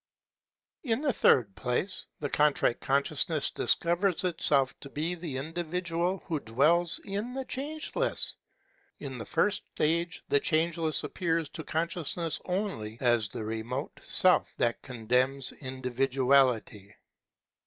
In 0.81 1.01
the 1.01 1.13
third 1.13 1.55
place, 1.55 2.07
the 2.21 2.27
Contrite 2.31 2.79
Consciousness 2.79 3.51
discovers 3.51 4.23
itself 4.23 4.73
to 4.79 4.89
be 4.89 5.13
the 5.13 5.37
individual 5.37 6.23
who 6.25 6.39
dwells 6.39 6.99
hi 7.05 7.17
the 7.35 7.45
Changeless. 7.47 8.35
In 8.97 9.19
the 9.19 9.27
first 9.27 9.61
stage 9.75 10.23
the 10.27 10.39
Changeless 10.39 11.03
appears 11.03 11.49
to 11.49 11.63
consciousness 11.63 12.41
only 12.45 12.97
as 12.99 13.27
the 13.27 13.43
remote 13.43 13.99
Self, 14.03 14.51
that 14.57 14.81
condemns 14.81 15.51
individuality. 15.51 16.95